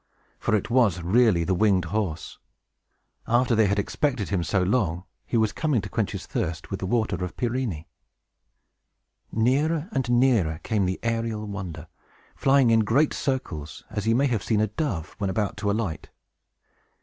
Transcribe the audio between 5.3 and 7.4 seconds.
was coming to quench his thirst with the water of